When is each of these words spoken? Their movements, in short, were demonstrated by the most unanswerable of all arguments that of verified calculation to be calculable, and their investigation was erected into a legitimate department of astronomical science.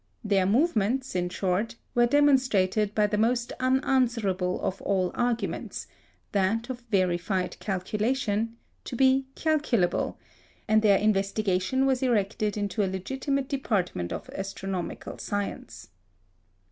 Their 0.23 0.47
movements, 0.47 1.13
in 1.13 1.29
short, 1.29 1.75
were 1.93 2.07
demonstrated 2.07 2.95
by 2.95 3.05
the 3.05 3.19
most 3.19 3.53
unanswerable 3.59 4.59
of 4.61 4.81
all 4.81 5.11
arguments 5.13 5.85
that 6.31 6.71
of 6.71 6.81
verified 6.89 7.59
calculation 7.59 8.57
to 8.85 8.95
be 8.95 9.27
calculable, 9.35 10.17
and 10.67 10.81
their 10.81 10.97
investigation 10.97 11.85
was 11.85 12.01
erected 12.01 12.57
into 12.57 12.83
a 12.83 12.89
legitimate 12.91 13.47
department 13.47 14.11
of 14.11 14.27
astronomical 14.31 15.19
science. 15.19 15.89